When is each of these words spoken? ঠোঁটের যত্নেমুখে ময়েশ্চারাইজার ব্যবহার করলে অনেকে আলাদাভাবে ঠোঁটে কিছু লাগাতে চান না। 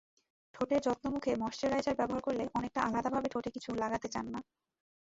ঠোঁটের 0.55 0.81
যত্নেমুখে 0.81 1.31
ময়েশ্চারাইজার 1.35 1.95
ব্যবহার 1.95 2.21
করলে 2.21 2.43
অনেকে 2.53 2.79
আলাদাভাবে 2.79 3.27
ঠোঁটে 3.29 3.49
কিছু 3.51 3.69
লাগাতে 3.75 4.07
চান 4.07 4.25
না। 4.33 4.39